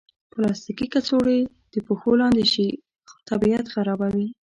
پلاستيکي 0.31 0.87
کڅوړې 0.93 1.39
د 1.73 1.75
پښو 1.87 2.11
لاندې 2.21 2.45
شي، 2.53 2.67
طبیعت 3.29 3.65
خرابوي. 3.73 4.27